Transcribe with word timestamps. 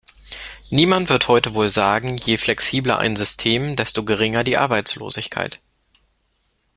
Niemand 0.71 1.09
wird 1.09 1.27
heute 1.27 1.53
wohl 1.53 1.69
sagen, 1.69 2.17
je 2.17 2.37
flexibler 2.37 2.97
ein 2.97 3.15
System, 3.15 3.75
desto 3.75 4.03
geringer 4.03 4.43
die 4.43 4.57
Arbeitslosigkeit. 4.57 5.61